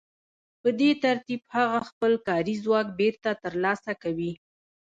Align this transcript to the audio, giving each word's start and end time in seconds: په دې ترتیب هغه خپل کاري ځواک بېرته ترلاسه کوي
په 0.61 0.69
دې 0.79 0.91
ترتیب 1.03 1.41
هغه 1.55 1.79
خپل 1.89 2.13
کاري 2.27 2.55
ځواک 2.63 2.87
بېرته 2.99 3.29
ترلاسه 3.43 3.91
کوي 4.03 4.31